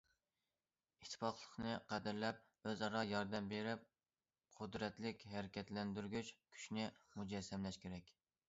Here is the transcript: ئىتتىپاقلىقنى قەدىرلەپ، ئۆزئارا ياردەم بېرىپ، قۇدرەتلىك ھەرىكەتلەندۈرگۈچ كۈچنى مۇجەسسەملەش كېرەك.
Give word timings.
ئىتتىپاقلىقنى 1.01 1.75
قەدىرلەپ، 1.91 2.39
ئۆزئارا 2.71 3.03
ياردەم 3.09 3.51
بېرىپ، 3.53 3.85
قۇدرەتلىك 4.61 5.27
ھەرىكەتلەندۈرگۈچ 5.35 6.35
كۈچنى 6.57 6.91
مۇجەسسەملەش 7.21 7.83
كېرەك. 7.87 8.15